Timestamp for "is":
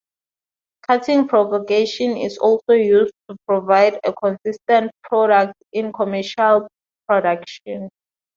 2.17-2.39